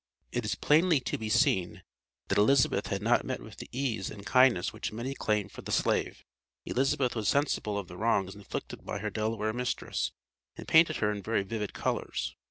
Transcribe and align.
It 0.31 0.43
is 0.45 0.55
plainly 0.55 0.99
to 1.01 1.17
be 1.19 1.29
seen, 1.29 1.83
that 2.29 2.37
Elizabeth 2.39 2.87
had 2.87 3.03
not 3.03 3.23
met 3.23 3.39
with 3.39 3.57
the 3.57 3.69
"ease" 3.71 4.09
and 4.09 4.25
kindness 4.25 4.73
which 4.73 4.91
many 4.91 5.13
claimed 5.13 5.51
for 5.51 5.61
the 5.61 5.71
slave. 5.71 6.25
Elizabeth 6.65 7.15
was 7.15 7.27
sensible 7.29 7.77
of 7.77 7.87
the 7.87 7.97
wrongs 7.97 8.33
inflicted 8.33 8.83
by 8.83 8.97
her 8.97 9.11
Delaware 9.11 9.53
mistress, 9.53 10.11
and 10.55 10.67
painted 10.67 10.95
her 10.95 11.11
in 11.11 11.21
very 11.21 11.43
vivid 11.43 11.73
colors. 11.75 12.35